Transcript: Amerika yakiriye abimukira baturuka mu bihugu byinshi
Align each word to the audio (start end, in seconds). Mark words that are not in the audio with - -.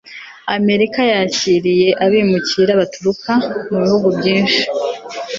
Amerika 0.57 0.99
yakiriye 1.13 1.89
abimukira 2.05 2.71
baturuka 2.81 3.31
mu 3.69 3.77
bihugu 3.83 4.07
byinshi 4.17 4.61